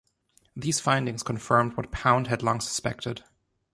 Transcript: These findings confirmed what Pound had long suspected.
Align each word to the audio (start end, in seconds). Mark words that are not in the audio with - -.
These 0.55 0.79
findings 0.79 1.21
confirmed 1.21 1.77
what 1.77 1.91
Pound 1.91 2.25
had 2.25 2.41
long 2.41 2.59
suspected. 2.59 3.23